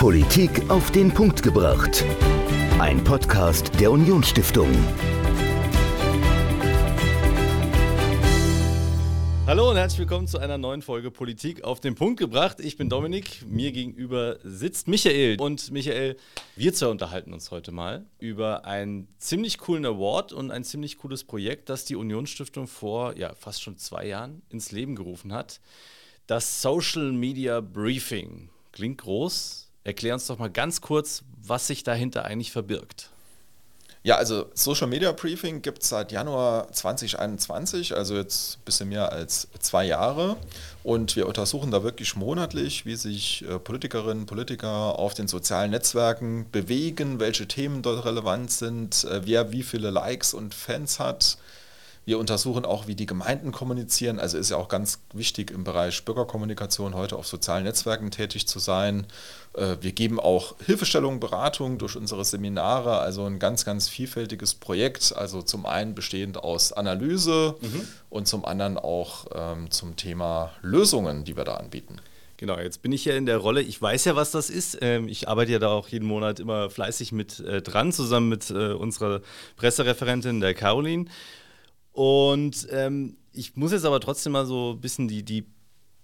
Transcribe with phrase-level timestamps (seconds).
[0.00, 2.06] Politik auf den Punkt gebracht.
[2.78, 4.70] Ein Podcast der Unionsstiftung.
[9.46, 12.60] Hallo und herzlich willkommen zu einer neuen Folge Politik auf den Punkt gebracht.
[12.60, 15.38] Ich bin Dominik, mir gegenüber sitzt Michael.
[15.38, 16.16] Und Michael,
[16.56, 21.24] wir zwei unterhalten uns heute mal über einen ziemlich coolen Award und ein ziemlich cooles
[21.24, 25.60] Projekt, das die Unionsstiftung vor ja, fast schon zwei Jahren ins Leben gerufen hat.
[26.26, 28.48] Das Social Media Briefing.
[28.72, 29.69] Klingt groß.
[29.90, 33.10] Erklär uns doch mal ganz kurz, was sich dahinter eigentlich verbirgt.
[34.04, 39.10] Ja, also Social Media Briefing gibt es seit Januar 2021, also jetzt ein bisschen mehr
[39.10, 40.36] als zwei Jahre.
[40.84, 45.72] Und wir untersuchen da wirklich monatlich, wie sich äh, Politikerinnen und Politiker auf den sozialen
[45.72, 51.36] Netzwerken bewegen, welche Themen dort relevant sind, äh, wer wie viele Likes und Fans hat,
[52.10, 54.18] wir untersuchen auch, wie die Gemeinden kommunizieren.
[54.18, 58.58] Also ist ja auch ganz wichtig im Bereich Bürgerkommunikation heute auf sozialen Netzwerken tätig zu
[58.58, 59.06] sein.
[59.54, 65.14] Äh, wir geben auch Hilfestellungen, Beratungen durch unsere Seminare, also ein ganz, ganz vielfältiges Projekt.
[65.16, 67.86] Also zum einen bestehend aus Analyse mhm.
[68.10, 72.00] und zum anderen auch ähm, zum Thema Lösungen, die wir da anbieten.
[72.38, 74.78] Genau, jetzt bin ich ja in der Rolle, ich weiß ja, was das ist.
[74.80, 78.50] Ähm, ich arbeite ja da auch jeden Monat immer fleißig mit äh, dran, zusammen mit
[78.50, 79.20] äh, unserer
[79.56, 81.04] Pressereferentin, der Caroline.
[81.92, 85.44] Und ähm, ich muss jetzt aber trotzdem mal so ein bisschen die, die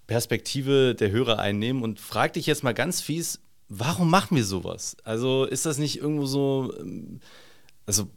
[0.07, 4.95] Perspektive der Hörer einnehmen und frag dich jetzt mal ganz fies, warum machen wir sowas?
[5.03, 7.19] Also ist das nicht irgendwo so, ähm,
[7.85, 8.07] also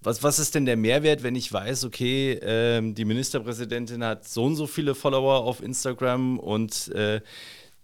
[0.00, 4.44] was, was ist denn der Mehrwert, wenn ich weiß, okay, ähm, die Ministerpräsidentin hat so
[4.44, 7.20] und so viele Follower auf Instagram und äh,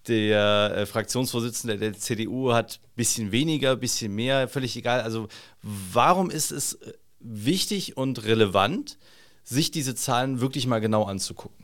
[0.08, 5.00] der äh, Fraktionsvorsitzende der CDU hat ein bisschen weniger, ein bisschen mehr, völlig egal.
[5.00, 5.28] Also
[5.62, 8.98] warum ist es äh, wichtig und relevant,
[9.44, 11.62] sich diese Zahlen wirklich mal genau anzugucken?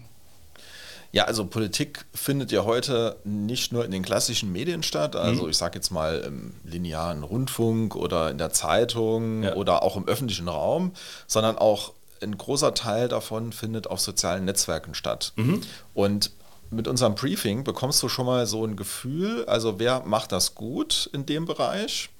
[1.10, 5.50] Ja, also Politik findet ja heute nicht nur in den klassischen Medien statt, also mhm.
[5.50, 9.54] ich sage jetzt mal im linearen Rundfunk oder in der Zeitung ja.
[9.54, 10.92] oder auch im öffentlichen Raum,
[11.26, 15.32] sondern auch ein großer Teil davon findet auf sozialen Netzwerken statt.
[15.36, 15.62] Mhm.
[15.94, 16.30] Und
[16.70, 21.08] mit unserem Briefing bekommst du schon mal so ein Gefühl, also wer macht das gut
[21.14, 22.10] in dem Bereich?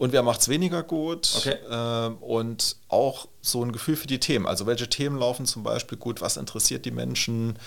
[0.00, 1.56] und wer macht es weniger gut okay.
[1.70, 4.46] ähm, und auch so ein Gefühl für die Themen.
[4.46, 7.58] Also welche Themen laufen zum Beispiel gut, was interessiert die Menschen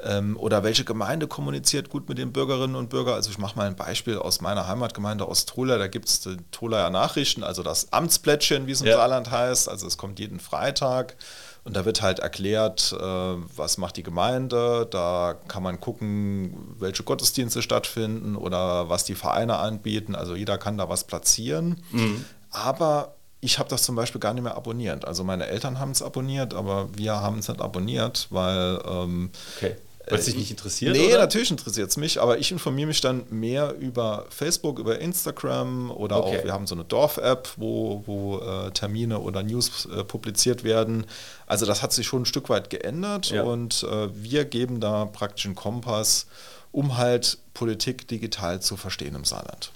[0.00, 3.14] ähm, oder welche Gemeinde kommuniziert gut mit den Bürgerinnen und Bürgern.
[3.14, 6.36] Also ich mache mal ein Beispiel aus meiner Heimatgemeinde aus Trola, da gibt es die
[6.50, 8.96] Trolaer Nachrichten, also das Amtsplättchen, wie es im ja.
[8.96, 9.68] Saarland heißt.
[9.68, 11.16] Also es kommt jeden Freitag.
[11.64, 14.86] Und da wird halt erklärt, äh, was macht die Gemeinde.
[14.90, 20.16] Da kann man gucken, welche Gottesdienste stattfinden oder was die Vereine anbieten.
[20.16, 21.80] Also jeder kann da was platzieren.
[21.92, 22.24] Mhm.
[22.50, 25.04] Aber ich habe das zum Beispiel gar nicht mehr abonniert.
[25.04, 29.76] Also meine Eltern haben es abonniert, aber wir haben es nicht abonniert, weil ähm, okay.
[30.08, 30.96] Weil es dich nicht interessiert?
[30.96, 31.18] Nee, oder?
[31.18, 36.24] natürlich interessiert es mich, aber ich informiere mich dann mehr über Facebook, über Instagram oder
[36.24, 36.38] okay.
[36.38, 41.06] auch, wir haben so eine Dorf-App, wo, wo äh, Termine oder News äh, publiziert werden.
[41.46, 43.42] Also das hat sich schon ein Stück weit geändert ja.
[43.42, 46.26] und äh, wir geben da praktisch einen Kompass,
[46.72, 49.70] um halt Politik digital zu verstehen im Saarland.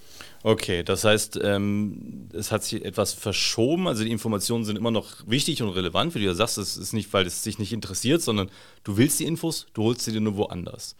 [0.46, 3.88] Okay, das heißt, ähm, es hat sich etwas verschoben.
[3.88, 6.56] Also die Informationen sind immer noch wichtig und relevant, wie du ja sagst.
[6.56, 8.48] Es ist nicht, weil es dich nicht interessiert, sondern
[8.84, 10.94] du willst die Infos, du holst sie dir nur woanders.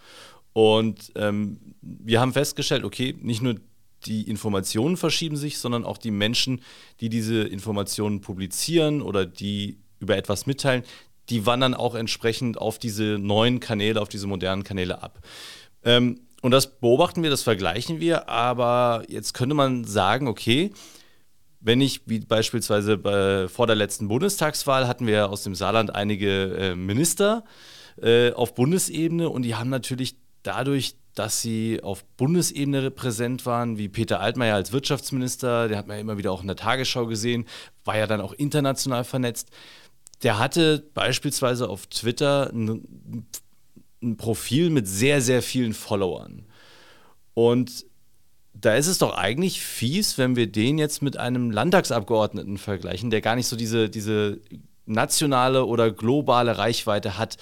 [0.53, 3.55] Und ähm, wir haben festgestellt, okay, nicht nur
[4.06, 6.61] die Informationen verschieben sich, sondern auch die Menschen,
[6.99, 10.83] die diese Informationen publizieren oder die über etwas mitteilen,
[11.29, 15.21] die wandern auch entsprechend auf diese neuen Kanäle, auf diese modernen Kanäle ab.
[15.85, 20.73] Ähm, und das beobachten wir, das vergleichen wir, aber jetzt könnte man sagen, okay,
[21.61, 26.57] wenn ich, wie beispielsweise bei, vor der letzten Bundestagswahl, hatten wir aus dem Saarland einige
[26.57, 27.45] äh, Minister
[28.01, 33.89] äh, auf Bundesebene und die haben natürlich dadurch, dass sie auf Bundesebene präsent waren, wie
[33.89, 37.47] Peter Altmaier als Wirtschaftsminister, der hat man ja immer wieder auch in der Tagesschau gesehen,
[37.85, 39.49] war ja dann auch international vernetzt.
[40.23, 43.27] Der hatte beispielsweise auf Twitter ein
[44.06, 46.47] ein Profil mit sehr, sehr vielen Followern.
[47.35, 47.85] Und
[48.55, 53.20] da ist es doch eigentlich fies, wenn wir den jetzt mit einem Landtagsabgeordneten vergleichen, der
[53.20, 54.41] gar nicht so diese, diese
[54.87, 57.37] nationale oder globale Reichweite hat.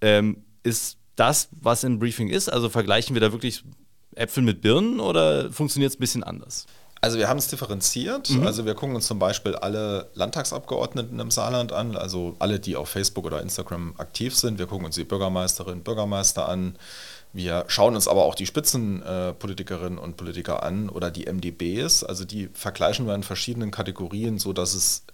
[0.00, 2.48] Ähm, ist das, was im Briefing ist?
[2.48, 3.64] Also vergleichen wir da wirklich
[4.14, 6.66] Äpfel mit Birnen oder funktioniert es ein bisschen anders?
[7.00, 8.30] Also wir haben es differenziert.
[8.30, 8.46] Mhm.
[8.46, 12.88] Also wir gucken uns zum Beispiel alle Landtagsabgeordneten im Saarland an, also alle, die auf
[12.88, 14.58] Facebook oder Instagram aktiv sind.
[14.58, 16.76] Wir gucken uns die Bürgermeisterinnen und Bürgermeister an.
[17.32, 22.02] Wir schauen uns aber auch die Spitzenpolitikerinnen äh, und Politiker an oder die MDBs.
[22.02, 25.04] Also die vergleichen wir in verschiedenen Kategorien, sodass es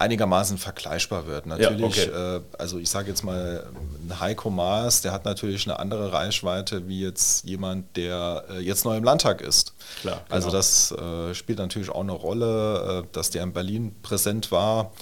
[0.00, 1.46] einigermaßen vergleichbar wird.
[1.46, 2.36] Natürlich, ja, okay.
[2.36, 3.66] äh, also ich sage jetzt mal,
[4.08, 8.84] ein Heiko Maas, der hat natürlich eine andere Reichweite wie jetzt jemand, der äh, jetzt
[8.84, 9.74] neu im Landtag ist.
[10.00, 10.56] Klar, also genau.
[10.56, 14.92] Also das äh, spielt natürlich auch eine Rolle, dass der in Berlin präsent war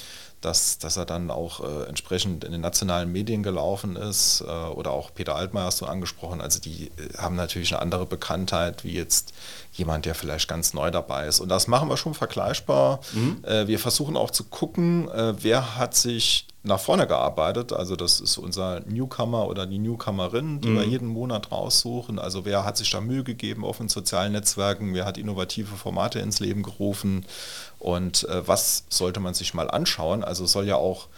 [0.41, 4.93] dass, dass er dann auch äh, entsprechend in den nationalen Medien gelaufen ist äh, oder
[4.93, 6.41] auch Peter Altmaier hast du angesprochen.
[6.41, 9.33] Also die äh, haben natürlich eine andere Bekanntheit wie jetzt
[9.73, 11.41] jemand, der vielleicht ganz neu dabei ist.
[11.41, 13.01] Und das machen wir schon vergleichbar.
[13.13, 13.45] Mhm.
[13.45, 17.73] Äh, wir versuchen auch zu gucken, äh, wer hat sich nach vorne gearbeitet.
[17.73, 20.77] Also das ist unser Newcomer oder die Newcomerin, die mhm.
[20.77, 22.19] wir jeden Monat raussuchen.
[22.19, 26.21] Also wer hat sich da Mühe gegeben auf den sozialen Netzwerken, wer hat innovative Formate
[26.21, 27.25] ins Leben gerufen
[27.79, 30.25] und äh, was sollte man sich mal anschauen.
[30.25, 31.09] Also soll ja auch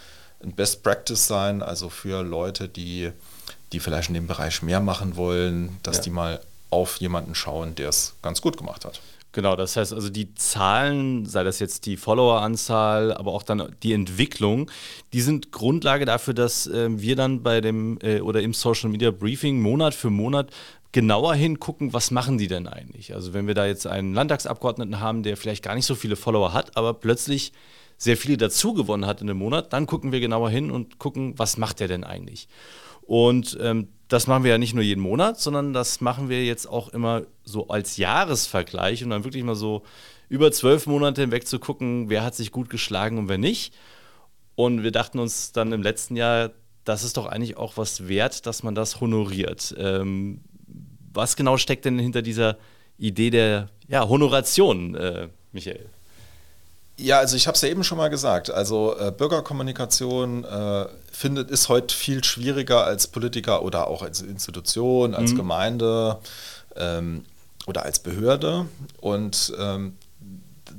[0.42, 3.10] ein Best Practice sein, also für Leute, die,
[3.72, 6.02] die vielleicht in dem Bereich mehr machen wollen, dass ja.
[6.04, 6.40] die mal
[6.70, 9.00] auf jemanden schauen, der es ganz gut gemacht hat.
[9.32, 13.92] Genau, das heißt also die Zahlen, sei das jetzt die Followeranzahl, aber auch dann die
[13.92, 14.68] Entwicklung,
[15.12, 19.12] die sind Grundlage dafür, dass äh, wir dann bei dem äh, oder im Social Media
[19.12, 20.50] Briefing Monat für Monat
[20.92, 23.14] genauer hingucken, was machen die denn eigentlich?
[23.14, 26.52] Also wenn wir da jetzt einen Landtagsabgeordneten haben, der vielleicht gar nicht so viele Follower
[26.52, 27.52] hat, aber plötzlich
[27.96, 31.38] sehr viele dazu gewonnen hat in einem Monat, dann gucken wir genauer hin und gucken,
[31.38, 32.48] was macht der denn eigentlich?
[33.02, 36.66] Und ähm, das machen wir ja nicht nur jeden Monat, sondern das machen wir jetzt
[36.66, 39.82] auch immer so als Jahresvergleich und dann wirklich mal so
[40.28, 43.75] über zwölf Monate hinweg zu gucken, wer hat sich gut geschlagen und wer nicht.
[44.54, 46.50] Und wir dachten uns dann im letzten Jahr,
[46.84, 49.75] das ist doch eigentlich auch was wert, dass man das honoriert.
[49.78, 50.42] Ähm,
[51.12, 52.56] was genau steckt denn hinter dieser
[52.98, 55.88] Idee der ja, Honoration, äh, Michael?
[56.96, 58.50] Ja, also ich habe es ja eben schon mal gesagt.
[58.50, 65.14] Also äh, Bürgerkommunikation äh, findet ist heute viel schwieriger als Politiker oder auch als Institution,
[65.14, 65.36] als mhm.
[65.36, 66.18] Gemeinde
[66.76, 67.24] ähm,
[67.66, 68.66] oder als Behörde.
[69.00, 69.96] Und ähm,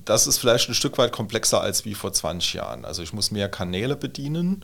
[0.05, 2.85] das ist vielleicht ein Stück weit komplexer als wie vor 20 Jahren.
[2.85, 4.63] Also ich muss mehr Kanäle bedienen.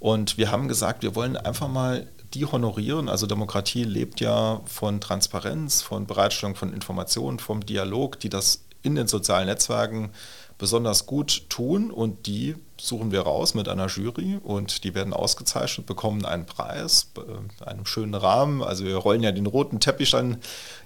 [0.00, 3.08] Und wir haben gesagt, wir wollen einfach mal die honorieren.
[3.08, 8.94] Also Demokratie lebt ja von Transparenz, von Bereitstellung von Informationen, vom Dialog, die das in
[8.94, 10.10] den sozialen Netzwerken
[10.58, 15.86] besonders gut tun und die suchen wir raus mit einer Jury und die werden ausgezeichnet,
[15.86, 18.62] bekommen einen Preis, äh, einem schönen Rahmen.
[18.62, 20.38] Also wir rollen ja den roten Teppich dann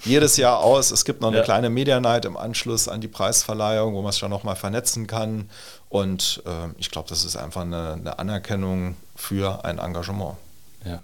[0.05, 0.91] jedes Jahr aus.
[0.91, 1.43] Es gibt noch eine ja.
[1.43, 5.51] kleine Media Night im Anschluss an die Preisverleihung, wo man sich dann nochmal vernetzen kann.
[5.89, 10.37] Und äh, ich glaube, das ist einfach eine, eine, Anerkennung für ein Engagement.
[10.85, 11.03] Ja.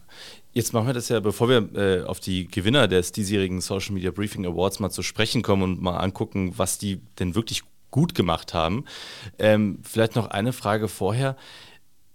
[0.52, 4.10] Jetzt machen wir das ja, bevor wir äh, auf die Gewinner des diesjährigen Social Media
[4.10, 8.54] Briefing Awards mal zu sprechen kommen und mal angucken, was die denn wirklich gut gemacht
[8.54, 8.84] haben.
[9.38, 11.36] Ähm, vielleicht noch eine Frage vorher.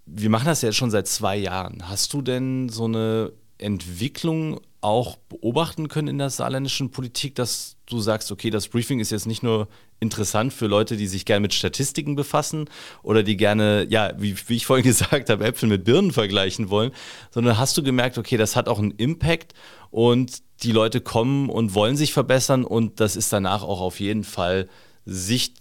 [0.06, 1.88] Wir machen das ja jetzt schon seit zwei Jahren.
[1.88, 8.00] Hast du denn so eine Entwicklung auch beobachten können in der saarländischen Politik, dass du
[8.00, 9.68] sagst, okay, das Briefing ist jetzt nicht nur
[10.02, 12.68] interessant für Leute, die sich gerne mit Statistiken befassen
[13.02, 16.90] oder die gerne, ja, wie, wie ich vorhin gesagt habe, Äpfel mit Birnen vergleichen wollen,
[17.30, 19.54] sondern hast du gemerkt, okay, das hat auch einen Impact
[19.90, 24.24] und die Leute kommen und wollen sich verbessern und das ist danach auch auf jeden
[24.24, 24.68] Fall
[25.06, 25.56] sicht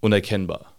[0.00, 0.75] unerkennbar?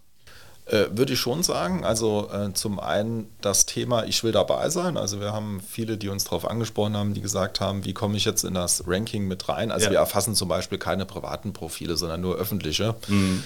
[0.68, 1.84] Äh, würde ich schon sagen.
[1.84, 4.98] Also äh, zum einen das Thema, ich will dabei sein.
[4.98, 8.26] Also wir haben viele, die uns darauf angesprochen haben, die gesagt haben, wie komme ich
[8.26, 9.72] jetzt in das Ranking mit rein?
[9.72, 9.92] Also ja.
[9.92, 12.94] wir erfassen zum Beispiel keine privaten Profile, sondern nur öffentliche.
[13.08, 13.42] Mhm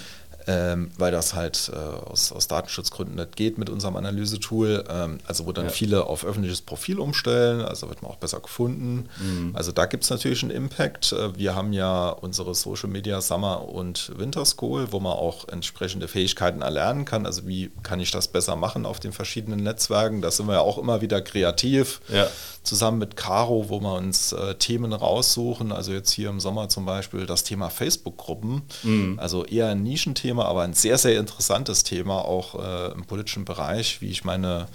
[0.47, 4.85] ähm, weil das halt äh, aus, aus, Datenschutzgründen nicht geht mit unserem Analysetool.
[4.89, 5.71] Ähm, also wo dann ja.
[5.71, 9.09] viele auf öffentliches Profil umstellen, also wird man auch besser gefunden.
[9.21, 9.51] Mhm.
[9.55, 11.13] Also da gibt es natürlich einen Impact.
[11.13, 16.09] Äh, wir haben ja unsere Social Media Summer und Winter School, wo man auch entsprechende
[16.09, 17.27] Fähigkeiten erlernen kann.
[17.27, 20.23] Also wie kann ich das besser machen auf den verschiedenen Netzwerken?
[20.23, 22.01] Da sind wir ja auch immer wieder kreativ.
[22.13, 22.27] Ja.
[22.65, 25.73] Zusammen mit Caro, wo wir uns äh, Themen raussuchen.
[25.73, 28.63] Also jetzt hier im Sommer zum Beispiel das Thema Facebook-Gruppen.
[28.83, 29.19] Mhm.
[29.19, 33.45] Also eher ein Nischenthema Thema, aber ein sehr, sehr interessantes Thema auch äh, im politischen
[33.45, 34.67] Bereich, wie ich meine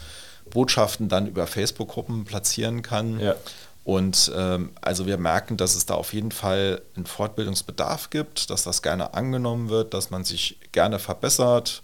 [0.51, 3.19] Botschaften dann über Facebook-Gruppen platzieren kann.
[3.19, 3.35] Ja.
[3.83, 8.63] Und ähm, also wir merken, dass es da auf jeden Fall einen Fortbildungsbedarf gibt, dass
[8.63, 11.81] das gerne angenommen wird, dass man sich gerne verbessert.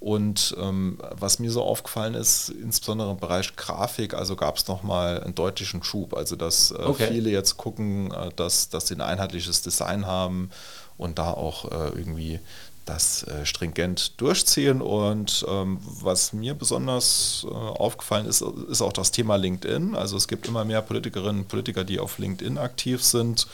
[0.00, 5.22] Und ähm, was mir so aufgefallen ist, insbesondere im Bereich Grafik, also gab es nochmal
[5.22, 6.14] einen deutlichen Schub.
[6.14, 7.06] Also dass äh, okay.
[7.08, 10.50] viele jetzt gucken, äh, dass, dass sie ein einheitliches Design haben
[10.98, 12.40] und da auch äh, irgendwie
[12.84, 14.82] das äh, stringent durchziehen.
[14.82, 19.94] Und ähm, was mir besonders äh, aufgefallen ist, ist auch das Thema LinkedIn.
[19.94, 23.46] Also es gibt immer mehr Politikerinnen und Politiker, die auf LinkedIn aktiv sind.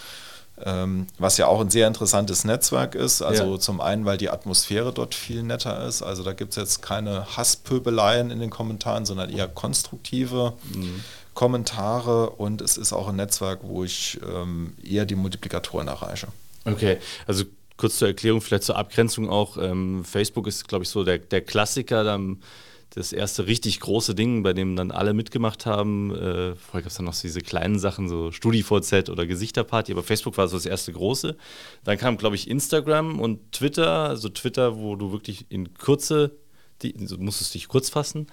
[0.62, 3.22] Ähm, was ja auch ein sehr interessantes Netzwerk ist.
[3.22, 3.58] Also ja.
[3.58, 6.02] zum einen, weil die Atmosphäre dort viel netter ist.
[6.02, 11.02] Also da gibt es jetzt keine Hasspöbeleien in den Kommentaren, sondern eher konstruktive mhm.
[11.32, 12.30] Kommentare.
[12.30, 16.28] Und es ist auch ein Netzwerk, wo ich ähm, eher die Multiplikatoren erreiche.
[16.66, 17.44] Okay, also
[17.80, 19.56] kurz zur Erklärung, vielleicht zur Abgrenzung auch.
[19.56, 22.40] Ähm, Facebook ist, glaube ich, so der, der Klassiker, dann
[22.90, 26.10] das erste richtig große Ding, bei dem dann alle mitgemacht haben.
[26.10, 30.02] Äh, vorher gab es dann noch so diese kleinen Sachen, so StudiVZ oder Gesichterparty, aber
[30.02, 31.36] Facebook war so das erste große.
[31.84, 36.36] Dann kam, glaube ich, Instagram und Twitter, also Twitter, wo du wirklich in Kürze,
[36.82, 38.26] die, du musstest dich kurz fassen.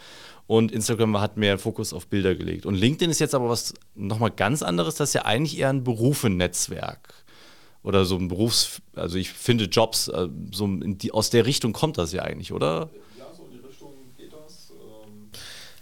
[0.47, 2.65] Und Instagram hat mehr Fokus auf Bilder gelegt.
[2.65, 5.83] Und LinkedIn ist jetzt aber was nochmal ganz anderes, das ist ja eigentlich eher ein
[5.83, 7.26] Berufenetzwerk
[7.83, 11.97] oder so ein Berufs-, also ich finde Jobs, äh, so die, aus der Richtung kommt
[11.97, 12.89] das ja eigentlich, oder?
[13.17, 14.71] Ja, so in die Richtung geht das.
[14.71, 15.29] Ähm,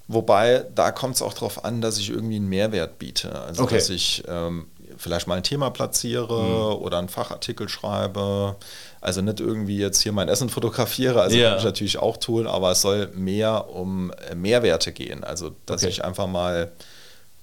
[0.08, 3.42] wobei, da kommt es auch darauf an, dass ich irgendwie einen Mehrwert biete.
[3.42, 3.75] Also, okay.
[3.75, 6.84] dass ich ähm, vielleicht mal ein Thema platziere mhm.
[6.84, 8.56] oder einen Fachartikel schreibe.
[9.02, 11.50] Also nicht irgendwie jetzt hier mein Essen fotografiere, also ja.
[11.50, 15.24] kann ich natürlich auch tun, aber es soll mehr um äh, Mehrwerte gehen.
[15.24, 15.92] Also, dass okay.
[15.92, 16.72] ich einfach mal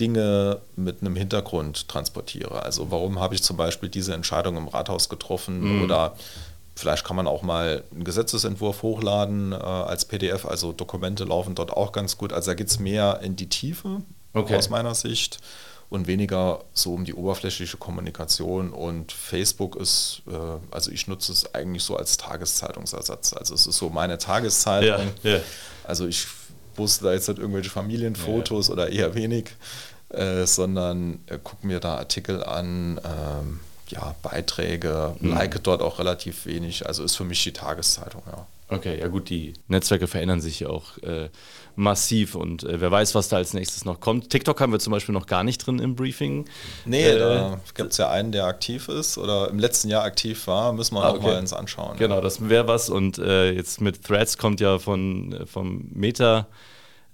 [0.03, 2.65] Dinge mit einem Hintergrund transportiere.
[2.65, 5.85] Also warum habe ich zum Beispiel diese Entscheidung im Rathaus getroffen mhm.
[5.85, 6.17] oder
[6.75, 10.45] vielleicht kann man auch mal einen Gesetzesentwurf hochladen äh, als PDF.
[10.45, 12.33] Also Dokumente laufen dort auch ganz gut.
[12.33, 14.57] Also da geht es mehr in die Tiefe okay.
[14.57, 15.39] aus meiner Sicht
[15.89, 18.73] und weniger so um die oberflächliche Kommunikation.
[18.73, 20.33] Und Facebook ist, äh,
[20.73, 23.35] also ich nutze es eigentlich so als Tageszeitungsersatz.
[23.35, 25.13] Also es ist so meine Tageszeitung.
[25.23, 25.41] Ja, ja.
[25.85, 26.27] Also ich
[26.75, 29.51] poste da jetzt nicht irgendwelche Familienfotos ja, oder eher wenig,
[30.13, 35.31] äh, sondern äh, gucke mir da Artikel an, ähm, ja, Beiträge, mhm.
[35.31, 36.87] like dort auch relativ wenig.
[36.87, 38.47] Also ist für mich die Tageszeitung, ja.
[38.69, 41.29] Okay, ja gut, die Netzwerke verändern sich ja auch äh,
[41.77, 44.31] massiv und äh, wer weiß, was da als nächstes noch kommt.
[44.31, 46.47] TikTok haben wir zum Beispiel noch gar nicht drin im Briefing.
[46.87, 50.47] Nee, äh, da gibt es ja einen, der aktiv ist oder im letzten Jahr aktiv
[50.47, 51.27] war, müssen wir ah, auch okay.
[51.27, 51.99] mal ins anschauen.
[51.99, 52.21] Genau, ja.
[52.23, 56.47] das wäre was und äh, jetzt mit Threads kommt ja von, äh, vom Meta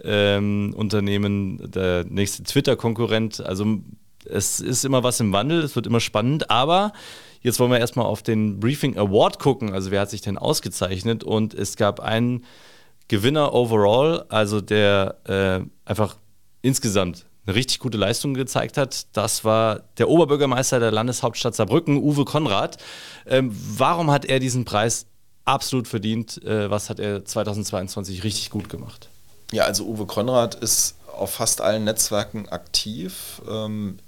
[0.05, 3.41] ähm, Unternehmen, der nächste Twitter-Konkurrent.
[3.45, 3.79] Also
[4.25, 6.93] es ist immer was im Wandel, es wird immer spannend, aber
[7.41, 9.73] jetzt wollen wir erstmal auf den Briefing Award gucken.
[9.73, 11.25] Also wer hat sich denn ausgezeichnet?
[11.25, 12.45] Und es gab einen
[13.09, 16.17] Gewinner overall, also der äh, einfach
[16.63, 19.07] insgesamt eine richtig gute Leistung gezeigt hat.
[19.17, 22.77] Das war der Oberbürgermeister der Landeshauptstadt Saarbrücken, Uwe Konrad.
[23.27, 25.07] Ähm, warum hat er diesen Preis
[25.47, 26.43] absolut verdient?
[26.45, 29.09] Äh, was hat er 2022 richtig gut gemacht?
[29.53, 33.43] Ja, also Uwe Konrad ist auf fast allen Netzwerken aktiv.
[33.49, 33.99] Ähm,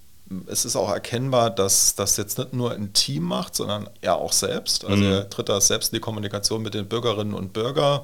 [0.47, 4.33] es ist auch erkennbar, dass das jetzt nicht nur ein Team macht, sondern er auch
[4.33, 4.85] selbst.
[4.85, 5.13] Also mhm.
[5.13, 8.03] er tritt da selbst in die Kommunikation mit den Bürgerinnen und Bürgern.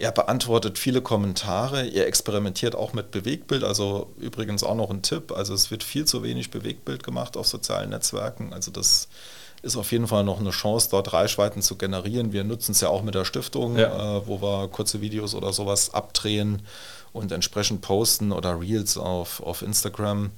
[0.00, 5.32] Er beantwortet viele Kommentare, er experimentiert auch mit Bewegtbild, also übrigens auch noch ein Tipp,
[5.32, 9.08] also es wird viel zu wenig Bewegtbild gemacht auf sozialen Netzwerken, also das
[9.62, 12.32] ist auf jeden Fall noch eine Chance, dort Reichweiten zu generieren.
[12.32, 14.18] Wir nutzen es ja auch mit der Stiftung, ja.
[14.18, 16.62] äh, wo wir kurze Videos oder sowas abdrehen
[17.12, 20.30] und entsprechend posten oder Reels auf, auf Instagram.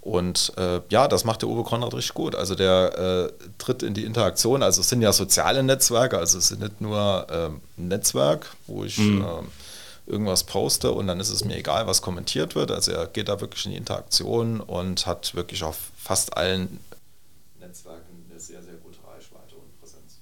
[0.00, 2.34] Und äh, ja, das macht der Uwe Konrad richtig gut.
[2.34, 4.62] Also der äh, tritt in die Interaktion.
[4.62, 8.84] Also es sind ja soziale Netzwerke, also es sind nicht nur ähm, ein Netzwerk, wo
[8.84, 9.22] ich mhm.
[9.22, 12.70] äh, irgendwas poste und dann ist es mir egal, was kommentiert wird.
[12.70, 16.80] Also er geht da wirklich in die Interaktion und hat wirklich auf fast allen
[17.60, 20.20] Netzwerken eine sehr, sehr gute Reichweite und Präsenz.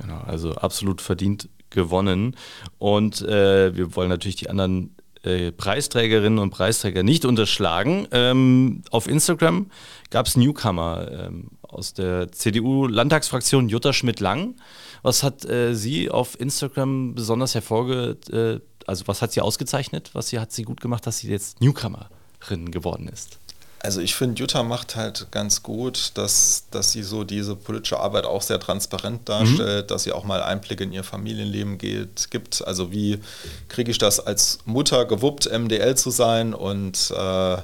[0.00, 2.36] Genau, also absolut verdient gewonnen.
[2.78, 8.08] Und äh, wir wollen natürlich die anderen äh, Preisträgerinnen und Preisträger nicht unterschlagen.
[8.10, 9.70] Ähm, auf Instagram
[10.10, 14.56] gab es Newcomer ähm, aus der CDU-Landtagsfraktion Jutta Schmidt-Lang.
[15.02, 18.16] Was hat äh, sie auf Instagram besonders hervorge...
[18.32, 20.10] Äh, also was hat sie ausgezeichnet?
[20.14, 23.39] Was sie, hat sie gut gemacht, dass sie jetzt Newcomerin geworden ist?
[23.82, 28.26] Also ich finde, Jutta macht halt ganz gut, dass, dass sie so diese politische Arbeit
[28.26, 29.88] auch sehr transparent darstellt, mhm.
[29.88, 32.66] dass sie auch mal Einblicke in ihr Familienleben geht, gibt.
[32.66, 33.20] Also wie
[33.68, 37.56] kriege ich das als Mutter gewuppt, MDL zu sein und, äh,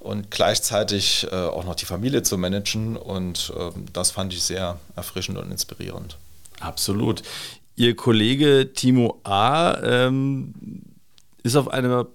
[0.00, 2.98] und gleichzeitig äh, auch noch die Familie zu managen.
[2.98, 6.18] Und äh, das fand ich sehr erfrischend und inspirierend.
[6.60, 7.22] Absolut.
[7.76, 9.78] Ihr Kollege Timo A.
[9.82, 10.52] Ähm,
[11.42, 12.06] ist auf einer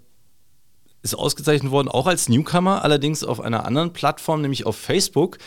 [1.03, 5.37] ist ausgezeichnet worden, auch als Newcomer, allerdings auf einer anderen Plattform, nämlich auf Facebook.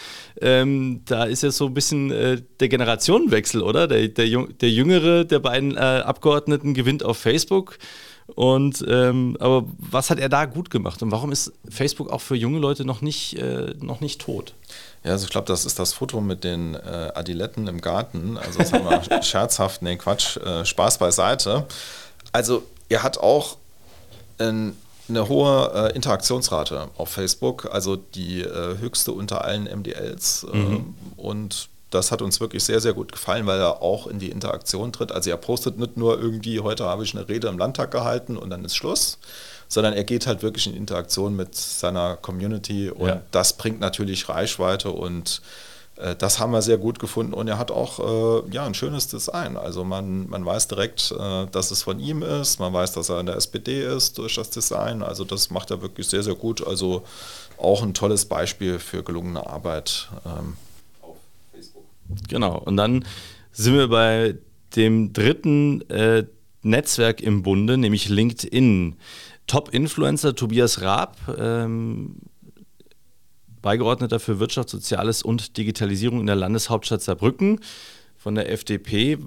[0.40, 3.86] Ähm, da ist jetzt so ein bisschen äh, der Generationenwechsel, oder?
[3.86, 7.78] Der, der, der jüngere der beiden äh, Abgeordneten gewinnt auf Facebook.
[8.26, 12.34] Und ähm, aber was hat er da gut gemacht und warum ist Facebook auch für
[12.34, 14.54] junge Leute noch nicht, äh, noch nicht tot?
[15.04, 18.38] Ja, also ich glaube, das ist das Foto mit den äh, Adiletten im Garten.
[18.38, 21.66] Also das haben wir scherzhaft, nee, Quatsch, äh, Spaß beiseite.
[22.32, 23.58] Also er hat auch
[24.38, 24.74] ein
[25.08, 30.46] eine hohe äh, Interaktionsrate auf Facebook, also die äh, höchste unter allen MDLs.
[30.52, 30.94] Äh, mhm.
[31.16, 34.92] Und das hat uns wirklich sehr, sehr gut gefallen, weil er auch in die Interaktion
[34.92, 35.12] tritt.
[35.12, 38.50] Also er postet nicht nur irgendwie, heute habe ich eine Rede im Landtag gehalten und
[38.50, 39.18] dann ist Schluss,
[39.68, 43.22] sondern er geht halt wirklich in Interaktion mit seiner Community und ja.
[43.30, 45.40] das bringt natürlich Reichweite und
[45.96, 48.00] das haben wir sehr gut gefunden und er hat auch
[48.44, 49.56] äh, ja, ein schönes Design.
[49.56, 53.20] Also man, man weiß direkt, äh, dass es von ihm ist, man weiß, dass er
[53.20, 55.02] in der SPD ist durch das Design.
[55.02, 56.66] Also das macht er wirklich sehr, sehr gut.
[56.66, 57.04] Also
[57.58, 60.56] auch ein tolles Beispiel für gelungene Arbeit ähm,
[61.00, 61.16] auf
[61.52, 61.84] Facebook.
[62.28, 63.04] Genau, und dann
[63.52, 64.36] sind wir bei
[64.74, 66.24] dem dritten äh,
[66.62, 68.96] Netzwerk im Bunde, nämlich LinkedIn.
[69.46, 72.16] Top-Influencer Tobias Raab ähm,
[73.64, 77.60] Beigeordneter für Wirtschaft, Soziales und Digitalisierung in der Landeshauptstadt Saarbrücken
[78.14, 79.18] von der FDP.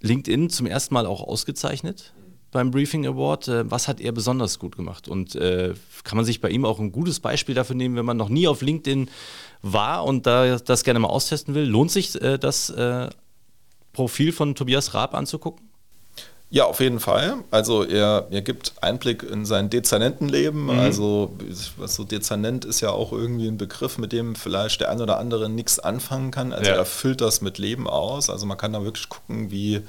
[0.00, 2.12] LinkedIn zum ersten Mal auch ausgezeichnet
[2.50, 3.46] beim Briefing Award.
[3.46, 5.06] Äh, was hat er besonders gut gemacht?
[5.06, 8.16] Und äh, kann man sich bei ihm auch ein gutes Beispiel dafür nehmen, wenn man
[8.16, 9.08] noch nie auf LinkedIn
[9.62, 11.66] war und da das gerne mal austesten will?
[11.66, 13.08] Lohnt sich äh, das äh,
[13.92, 15.69] Profil von Tobias Raab anzugucken?
[16.52, 17.36] Ja, auf jeden Fall.
[17.52, 20.64] Also er, er gibt Einblick in sein Dezernentenleben.
[20.64, 20.70] Mhm.
[20.70, 21.36] Also
[21.76, 25.18] was so Dezernent ist ja auch irgendwie ein Begriff, mit dem vielleicht der ein oder
[25.18, 26.52] andere nichts anfangen kann.
[26.52, 26.76] Also ja.
[26.76, 28.30] er füllt das mit Leben aus.
[28.30, 29.82] Also man kann da wirklich gucken, wie,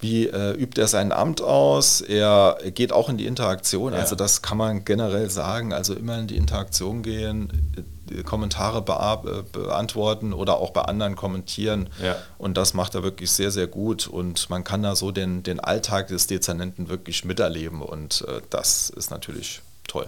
[0.00, 2.00] wie äh, übt er sein Amt aus.
[2.00, 3.92] Er geht auch in die Interaktion.
[3.92, 3.98] Ja.
[3.98, 5.72] Also das kann man generell sagen.
[5.72, 7.74] Also immer in die Interaktion gehen
[8.24, 11.88] Kommentare be beantworten oder auch bei anderen kommentieren.
[12.02, 12.16] Ja.
[12.38, 14.06] Und das macht er wirklich sehr, sehr gut.
[14.06, 17.82] Und man kann da so den, den Alltag des Dezernenten wirklich miterleben.
[17.82, 20.06] Und äh, das ist natürlich toll.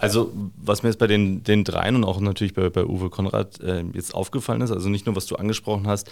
[0.00, 3.60] Also, was mir jetzt bei den, den dreien und auch natürlich bei, bei Uwe Konrad
[3.60, 6.10] äh, jetzt aufgefallen ist, also nicht nur, was du angesprochen hast,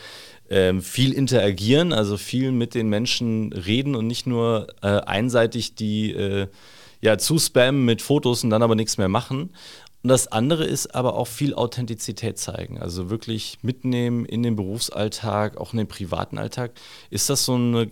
[0.49, 6.12] äh, viel interagieren, also viel mit den Menschen reden und nicht nur äh, einseitig die
[6.12, 6.49] äh,
[7.00, 9.50] ja, zu spammen mit Fotos und dann aber nichts mehr machen.
[10.02, 15.57] Und das andere ist aber auch viel Authentizität zeigen, also wirklich mitnehmen in den Berufsalltag,
[15.57, 16.73] auch in den privaten Alltag.
[17.11, 17.90] Ist das so, eine,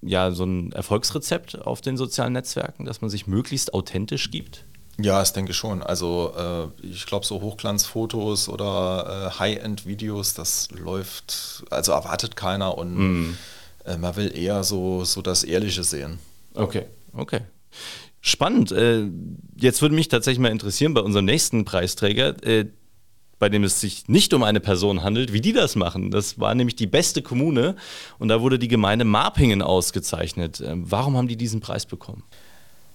[0.00, 4.64] ja, so ein Erfolgsrezept auf den sozialen Netzwerken, dass man sich möglichst authentisch gibt?
[4.98, 5.82] Ja, das denke ich schon.
[5.82, 6.34] Also
[6.82, 13.38] äh, ich glaube, so Hochglanzfotos oder äh, High-End-Videos, das läuft, also erwartet keiner und mm.
[13.86, 16.18] äh, man will eher so, so das Ehrliche sehen.
[16.54, 16.84] Okay,
[17.14, 17.40] okay.
[18.20, 18.70] Spannend.
[18.70, 19.08] Äh,
[19.56, 22.66] jetzt würde mich tatsächlich mal interessieren bei unserem nächsten Preisträger, äh,
[23.38, 26.12] bei dem es sich nicht um eine Person handelt, wie die das machen.
[26.12, 27.74] Das war nämlich die beste Kommune
[28.20, 30.60] und da wurde die Gemeinde Marpingen ausgezeichnet.
[30.60, 32.22] Äh, warum haben die diesen Preis bekommen?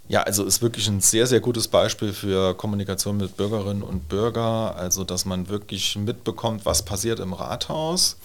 [0.09, 4.75] Ja, also ist wirklich ein sehr, sehr gutes Beispiel für Kommunikation mit Bürgerinnen und Bürgern.
[4.75, 8.17] Also, dass man wirklich mitbekommt, was passiert im Rathaus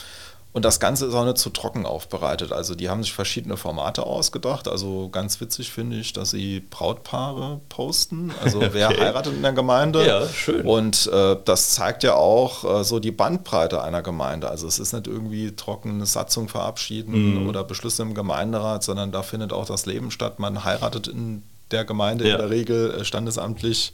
[0.55, 2.53] und das Ganze ist auch nicht zu trocken aufbereitet.
[2.53, 4.69] Also die haben sich verschiedene Formate ausgedacht.
[4.69, 8.33] Also ganz witzig finde ich, dass sie Brautpaare posten.
[8.43, 9.01] Also wer okay.
[9.01, 10.07] heiratet in der Gemeinde.
[10.07, 10.67] Ja, schön.
[10.67, 14.51] Und äh, das zeigt ja auch äh, so die Bandbreite einer Gemeinde.
[14.51, 17.49] Also es ist nicht irgendwie trockene Satzung verabschieden mhm.
[17.49, 20.39] oder Beschlüsse im Gemeinderat, sondern da findet auch das Leben statt.
[20.39, 22.35] Man heiratet in der Gemeinde ja.
[22.35, 23.93] in der Regel äh, standesamtlich.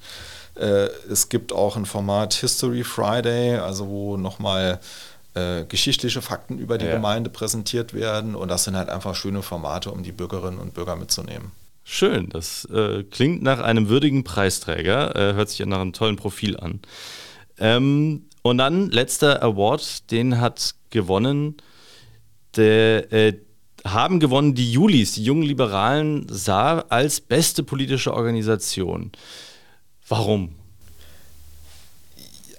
[0.54, 4.80] Äh, es gibt auch ein Format History Friday, also wo nochmal
[5.34, 6.94] äh, geschichtliche Fakten über die ja.
[6.94, 8.34] Gemeinde präsentiert werden.
[8.34, 11.52] Und das sind halt einfach schöne Formate, um die Bürgerinnen und Bürger mitzunehmen.
[11.84, 16.16] Schön, das äh, klingt nach einem würdigen Preisträger, äh, hört sich ja nach einem tollen
[16.16, 16.80] Profil an.
[17.58, 21.56] Ähm, und dann letzter Award, den hat gewonnen,
[22.56, 23.34] der, äh,
[23.84, 29.12] haben gewonnen die Julis, die jungen Liberalen, Saar als beste politische Organisation.
[30.08, 30.54] Warum?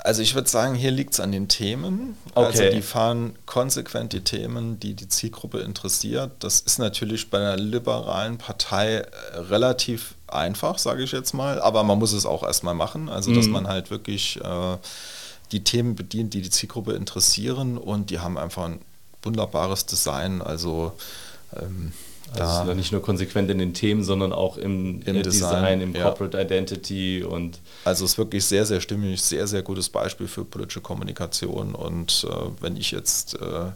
[0.01, 2.15] Also ich würde sagen, hier liegt es an den Themen.
[2.33, 2.65] Also okay.
[2.65, 6.31] Also die fahren konsequent die Themen, die die Zielgruppe interessiert.
[6.39, 11.61] Das ist natürlich bei einer liberalen Partei äh, relativ einfach, sage ich jetzt mal.
[11.61, 13.09] Aber man muss es auch erstmal machen.
[13.09, 13.51] Also dass mhm.
[13.51, 14.77] man halt wirklich äh,
[15.51, 17.77] die Themen bedient, die die Zielgruppe interessieren.
[17.77, 18.79] Und die haben einfach ein
[19.23, 20.41] wunderbares Design.
[20.41, 20.93] Also
[21.55, 21.93] ähm,
[22.33, 25.95] also da nicht nur konsequent in den Themen, sondern auch im, im Design, Design, im
[25.95, 26.03] ja.
[26.03, 27.59] Corporate Identity und.
[27.85, 31.73] Also es ist wirklich sehr, sehr stimmig, sehr, sehr gutes Beispiel für politische Kommunikation.
[31.73, 33.71] Und äh, wenn ich jetzt äh,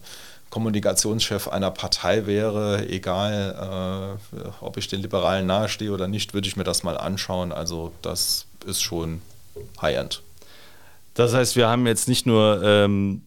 [0.49, 6.55] Kommunikationschef einer Partei wäre, egal äh, ob ich den Liberalen nahestehe oder nicht, würde ich
[6.55, 7.51] mir das mal anschauen.
[7.51, 9.21] Also das ist schon
[9.81, 10.21] High-End.
[11.15, 13.21] Das heißt, wir haben jetzt nicht nur ähm,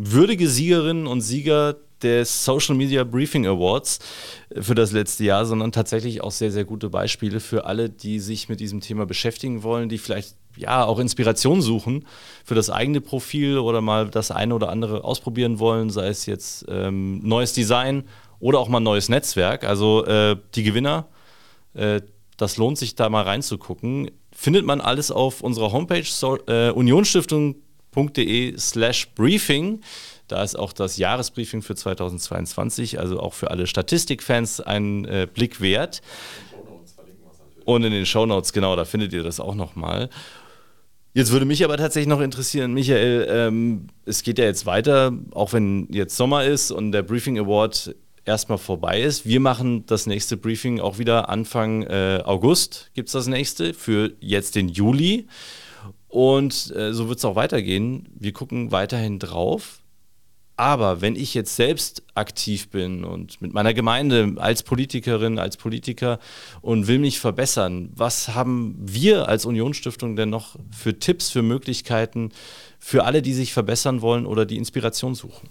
[0.00, 3.98] würdige Siegerinnen und Sieger des Social Media Briefing Awards
[4.58, 8.48] für das letzte Jahr, sondern tatsächlich auch sehr, sehr gute Beispiele für alle, die sich
[8.48, 12.06] mit diesem Thema beschäftigen wollen, die vielleicht ja auch Inspiration suchen
[12.44, 16.64] für das eigene Profil oder mal das eine oder andere ausprobieren wollen, sei es jetzt
[16.68, 18.04] ähm, neues Design
[18.40, 19.64] oder auch mal neues Netzwerk.
[19.64, 21.06] Also äh, die Gewinner,
[21.74, 22.00] äh,
[22.38, 24.10] das lohnt sich da mal reinzugucken.
[24.32, 27.69] Findet man alles auf unserer Homepage so, äh, unionstiftung.de
[28.58, 29.80] slash briefing.
[30.28, 35.60] Da ist auch das Jahresbriefing für 2022, also auch für alle Statistikfans, ein äh, Blick
[35.60, 36.02] wert.
[37.64, 40.08] Und in den Shownotes, genau, da findet ihr das auch nochmal.
[41.12, 45.52] Jetzt würde mich aber tatsächlich noch interessieren, Michael, ähm, es geht ja jetzt weiter, auch
[45.52, 49.26] wenn jetzt Sommer ist und der Briefing Award erstmal vorbei ist.
[49.26, 54.12] Wir machen das nächste Briefing auch wieder Anfang äh, August, gibt es das nächste, für
[54.20, 55.26] jetzt den Juli.
[56.10, 58.08] Und äh, so wird es auch weitergehen.
[58.18, 59.80] Wir gucken weiterhin drauf.
[60.56, 66.18] Aber wenn ich jetzt selbst aktiv bin und mit meiner Gemeinde als Politikerin, als Politiker
[66.60, 72.30] und will mich verbessern, was haben wir als Unionsstiftung denn noch für Tipps, für Möglichkeiten
[72.78, 75.48] für alle, die sich verbessern wollen oder die Inspiration suchen?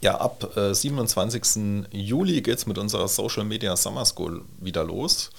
[0.00, 1.88] Ja, ab äh, 27.
[1.90, 5.30] Juli geht es mit unserer Social Media Summer School wieder los.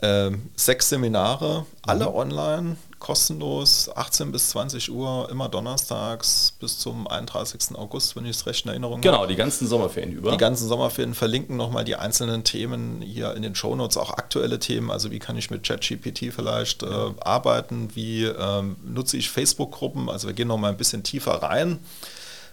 [0.00, 2.14] Ähm, sechs Seminare, alle mhm.
[2.14, 7.76] online, kostenlos, 18 bis 20 Uhr, immer donnerstags bis zum 31.
[7.76, 9.26] August, wenn ich es recht in Erinnerung genau, habe.
[9.26, 10.30] Genau, die ganzen Sommerferien über.
[10.30, 14.90] Die ganzen Sommerferien verlinken nochmal die einzelnen Themen hier in den Shownotes, auch aktuelle Themen.
[14.90, 16.86] Also wie kann ich mit ChatGPT vielleicht äh,
[17.20, 20.08] arbeiten, wie ähm, nutze ich Facebook-Gruppen.
[20.08, 21.80] Also wir gehen nochmal ein bisschen tiefer rein.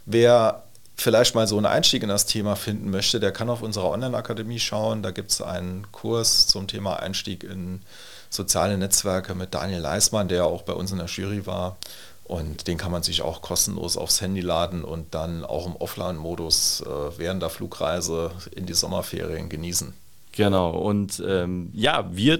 [0.06, 0.64] Wer
[0.98, 4.60] vielleicht mal so einen Einstieg in das Thema finden möchte, der kann auf unserer Online-Akademie
[4.60, 5.02] schauen.
[5.02, 7.84] Da gibt es einen Kurs zum Thema Einstieg in
[8.32, 11.78] soziale Netzwerke mit Daniel Leismann, der auch bei uns in der Jury war.
[12.24, 16.82] Und den kann man sich auch kostenlos aufs Handy laden und dann auch im Offline-Modus
[16.82, 19.94] äh, während der Flugreise in die Sommerferien genießen.
[20.32, 20.72] Genau.
[20.72, 22.40] Und ähm, ja, wir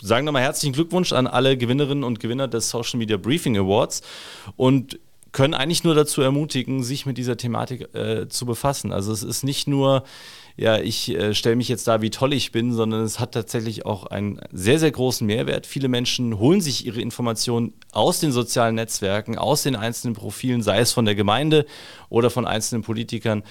[0.00, 4.00] sagen nochmal herzlichen Glückwunsch an alle Gewinnerinnen und Gewinner des Social Media Briefing Awards.
[4.56, 4.98] Und
[5.32, 8.92] können eigentlich nur dazu ermutigen, sich mit dieser Thematik äh, zu befassen.
[8.92, 10.04] Also es ist nicht nur,
[10.58, 13.86] ja, ich äh, stelle mich jetzt da, wie toll ich bin, sondern es hat tatsächlich
[13.86, 15.66] auch einen sehr, sehr großen Mehrwert.
[15.66, 20.80] Viele Menschen holen sich ihre Informationen aus den sozialen Netzwerken, aus den einzelnen Profilen, sei
[20.80, 21.64] es von der Gemeinde
[22.08, 23.44] oder von einzelnen Politikern.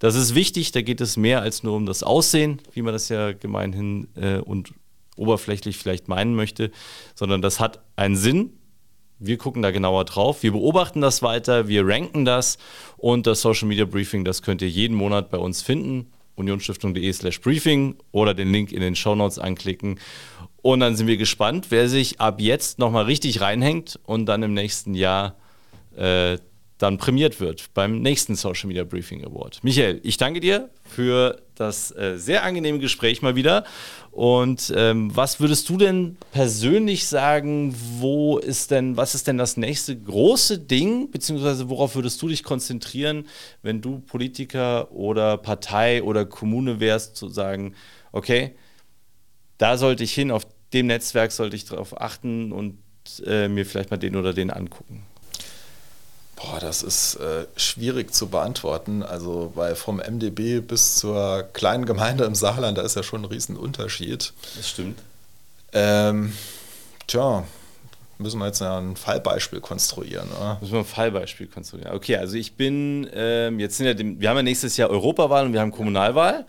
[0.00, 3.08] Das ist wichtig, da geht es mehr als nur um das Aussehen, wie man das
[3.08, 4.74] ja gemeinhin äh, und
[5.16, 6.70] oberflächlich vielleicht meinen möchte,
[7.14, 8.52] sondern das hat einen Sinn,
[9.18, 10.42] wir gucken da genauer drauf.
[10.42, 12.58] Wir beobachten das weiter, wir ranken das
[12.96, 16.10] und das Social Media Briefing, das könnt ihr jeden Monat bei uns finden.
[16.40, 20.00] Unionsstiftung.de slash Briefing oder den Link in den Show Notes anklicken.
[20.62, 24.54] Und dann sind wir gespannt, wer sich ab jetzt nochmal richtig reinhängt und dann im
[24.54, 25.36] nächsten Jahr
[25.96, 26.38] äh,
[26.78, 29.62] dann prämiert wird beim nächsten Social Media Briefing Award.
[29.62, 33.64] Michael, ich danke dir für das äh, sehr angenehme Gespräch mal wieder.
[34.10, 39.56] Und ähm, was würdest du denn persönlich sagen, wo ist denn, was ist denn das
[39.56, 43.26] nächste große Ding, beziehungsweise worauf würdest du dich konzentrieren,
[43.62, 47.74] wenn du Politiker oder Partei oder Kommune wärst, zu sagen,
[48.10, 48.56] okay,
[49.58, 52.78] da sollte ich hin, auf dem Netzwerk sollte ich darauf achten und
[53.26, 55.06] äh, mir vielleicht mal den oder den angucken?
[56.40, 59.02] Boah, das ist äh, schwierig zu beantworten.
[59.02, 63.24] Also, weil vom MDB bis zur kleinen Gemeinde im Saarland, da ist ja schon ein
[63.26, 64.32] Riesenunterschied.
[64.56, 64.98] Das stimmt.
[65.72, 66.32] Ähm,
[67.06, 67.44] tja,
[68.16, 70.28] müssen wir jetzt ein Fallbeispiel konstruieren.
[70.30, 70.58] Oder?
[70.60, 71.92] Müssen wir ein Fallbeispiel konstruieren.
[71.92, 75.44] Okay, also ich bin, ähm, jetzt sind ja, dem, wir haben ja nächstes Jahr Europawahl
[75.44, 76.46] und wir haben Kommunalwahl.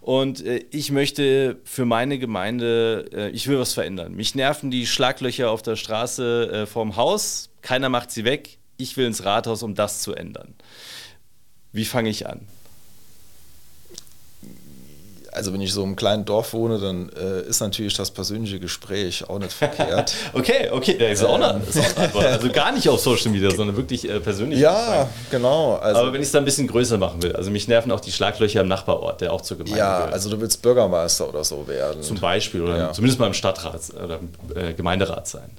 [0.00, 4.14] Und äh, ich möchte für meine Gemeinde, äh, ich will was verändern.
[4.14, 7.50] Mich nerven die Schlaglöcher auf der Straße äh, vorm Haus.
[7.60, 10.54] Keiner macht sie weg ich will ins Rathaus, um das zu ändern.
[11.72, 12.40] Wie fange ich an?
[15.36, 19.28] Also wenn ich so im kleinen Dorf wohne, dann äh, ist natürlich das persönliche Gespräch
[19.28, 20.14] auch nicht verkehrt.
[20.32, 21.26] okay, okay, da ist, ähm.
[21.26, 22.28] auch eine, ist auch eine.
[22.28, 24.58] Also gar nicht auf Social Media, sondern wirklich äh, persönlich.
[24.58, 25.30] Ja, Gespräch.
[25.32, 25.74] genau.
[25.74, 28.00] Also Aber wenn ich es dann ein bisschen größer machen will, also mich nerven auch
[28.00, 30.14] die Schlaglöcher im Nachbarort, der auch zur Gemeinde Ja, gehört.
[30.14, 32.02] also du willst Bürgermeister oder so werden.
[32.02, 32.92] Zum Beispiel, oder ja.
[32.94, 34.20] zumindest mal im Stadtrat oder
[34.54, 35.50] äh, Gemeinderat sein.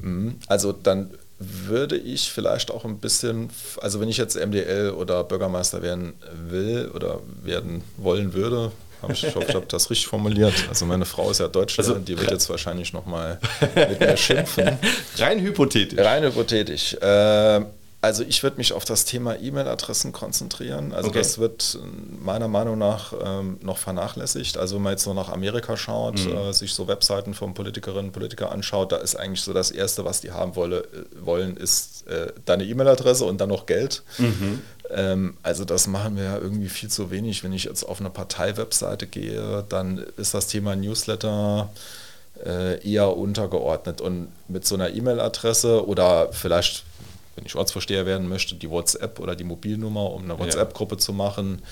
[0.00, 0.38] Mhm.
[0.46, 1.10] Also dann
[1.40, 3.48] würde ich vielleicht auch ein bisschen,
[3.80, 8.72] also wenn ich jetzt MDL oder Bürgermeister werden will oder werden wollen würde,
[9.08, 10.52] ich hoffe, ich habe das richtig formuliert.
[10.68, 13.40] Also meine Frau ist ja Deutschland, also, die wird jetzt wahrscheinlich nochmal
[13.74, 14.78] mit mir schimpfen.
[15.16, 15.98] Rein hypothetisch.
[15.98, 16.94] Rein hypothetisch.
[17.00, 17.62] Äh,
[18.02, 20.92] also ich würde mich auf das Thema E-Mail-Adressen konzentrieren.
[20.94, 21.18] Also okay.
[21.18, 21.78] das wird
[22.22, 24.56] meiner Meinung nach ähm, noch vernachlässigt.
[24.56, 26.34] Also wenn man jetzt noch nach Amerika schaut, mhm.
[26.34, 30.06] äh, sich so Webseiten von Politikerinnen und Politikern anschaut, da ist eigentlich so das Erste,
[30.06, 34.02] was die haben wolle, äh, wollen, ist äh, deine E-Mail-Adresse und dann noch Geld.
[34.16, 34.62] Mhm.
[34.88, 37.44] Ähm, also das machen wir ja irgendwie viel zu wenig.
[37.44, 41.68] Wenn ich jetzt auf eine Partei-Webseite gehe, dann ist das Thema Newsletter
[42.46, 44.00] äh, eher untergeordnet.
[44.00, 46.84] Und mit so einer E-Mail-Adresse oder vielleicht
[47.40, 51.62] wenn ich Ortsvorsteher werden möchte, die WhatsApp oder die Mobilnummer, um eine WhatsApp-Gruppe zu machen.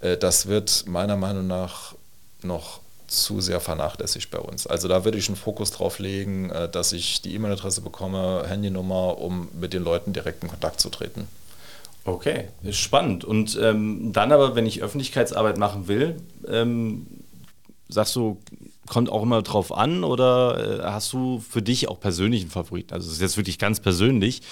[0.00, 1.94] Äh, das wird meiner Meinung nach
[2.42, 4.66] noch zu sehr vernachlässigt bei uns.
[4.66, 9.18] Also da würde ich einen Fokus drauf legen, äh, dass ich die E-Mail-Adresse bekomme, Handynummer,
[9.18, 11.26] um mit den Leuten direkt in Kontakt zu treten.
[12.04, 13.24] Okay, ist spannend.
[13.24, 17.06] Und ähm, dann aber, wenn ich Öffentlichkeitsarbeit machen will, ähm,
[17.88, 18.40] sagst du,
[18.86, 22.94] kommt auch immer drauf an oder äh, hast du für dich auch persönlichen Favoriten?
[22.94, 24.42] Also, es ist jetzt wirklich ganz persönlich.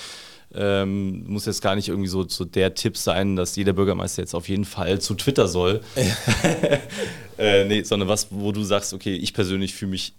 [0.52, 4.34] Ähm, muss jetzt gar nicht irgendwie so, so der Tipp sein, dass jeder Bürgermeister jetzt
[4.34, 5.80] auf jeden Fall zu Twitter soll.
[7.38, 10.14] äh, nee, sondern was, wo du sagst, okay, ich persönlich fühle mich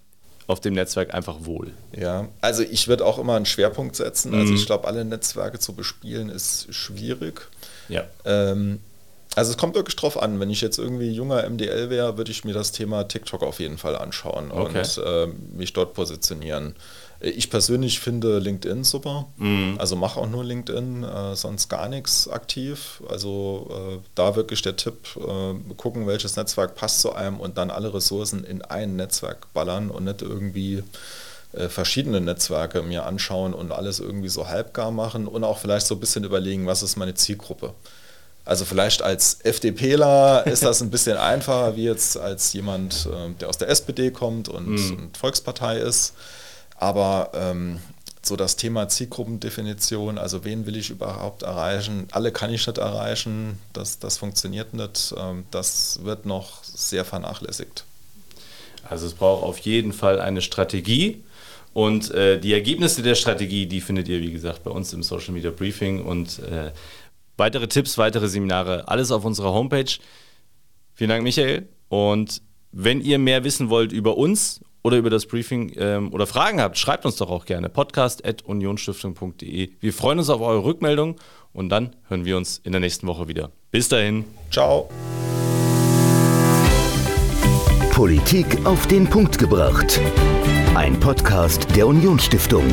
[0.47, 1.71] auf dem Netzwerk einfach wohl.
[1.95, 4.33] Ja, also ich würde auch immer einen Schwerpunkt setzen.
[4.33, 4.57] Also mhm.
[4.57, 7.47] ich glaube, alle Netzwerke zu bespielen ist schwierig.
[7.89, 8.03] Ja.
[8.25, 8.79] Ähm,
[9.35, 10.39] also es kommt wirklich drauf an.
[10.39, 13.77] Wenn ich jetzt irgendwie junger MDL wäre, würde ich mir das Thema TikTok auf jeden
[13.77, 14.79] Fall anschauen okay.
[14.79, 16.75] und äh, mich dort positionieren.
[17.19, 19.27] Ich persönlich finde LinkedIn super.
[19.37, 19.75] Mhm.
[19.77, 23.01] Also mache auch nur LinkedIn, äh, sonst gar nichts aktiv.
[23.09, 27.71] Also äh, da wirklich der Tipp, äh, gucken, welches Netzwerk passt zu einem und dann
[27.71, 30.83] alle Ressourcen in ein Netzwerk ballern und nicht irgendwie
[31.53, 35.95] äh, verschiedene Netzwerke mir anschauen und alles irgendwie so halbgar machen und auch vielleicht so
[35.95, 37.73] ein bisschen überlegen, was ist meine Zielgruppe.
[38.45, 43.49] Also vielleicht als FDPler ist das ein bisschen einfacher, wie jetzt als jemand, äh, der
[43.49, 44.97] aus der SPD kommt und, mhm.
[44.97, 46.13] und Volkspartei ist.
[46.77, 47.79] Aber ähm,
[48.21, 52.07] so das Thema Zielgruppendefinition, also wen will ich überhaupt erreichen?
[52.11, 55.13] Alle kann ich nicht erreichen, das, das funktioniert nicht.
[55.17, 57.85] Ähm, das wird noch sehr vernachlässigt.
[58.87, 61.23] Also es braucht auf jeden Fall eine Strategie.
[61.73, 65.33] Und äh, die Ergebnisse der Strategie, die findet ihr, wie gesagt, bei uns im Social
[65.33, 66.05] Media Briefing.
[66.05, 66.71] Und äh,
[67.37, 69.91] weitere Tipps, weitere Seminare, alles auf unserer Homepage.
[70.93, 71.67] Vielen Dank, Michael.
[71.89, 76.61] Und wenn ihr mehr wissen wollt über uns oder über das Briefing ähm, oder Fragen
[76.61, 77.69] habt, schreibt uns doch auch gerne.
[77.69, 79.71] podcast.unionstiftung.de.
[79.79, 81.15] Wir freuen uns auf eure Rückmeldung
[81.53, 83.51] und dann hören wir uns in der nächsten Woche wieder.
[83.71, 84.25] Bis dahin.
[84.51, 84.89] Ciao.
[87.91, 90.01] Politik auf den Punkt gebracht.
[90.75, 92.65] Ein Podcast der Unionsstiftung.